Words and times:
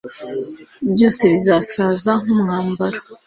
byose 0.91 1.21
bizasaza 1.33 2.11
nk'umwambaro 2.21 2.99